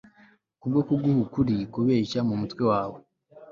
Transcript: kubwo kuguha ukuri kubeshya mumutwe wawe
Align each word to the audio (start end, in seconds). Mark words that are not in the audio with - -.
kubwo 0.59 0.79
kuguha 0.87 1.19
ukuri 1.25 1.55
kubeshya 1.73 2.19
mumutwe 2.27 2.63
wawe 2.71 2.99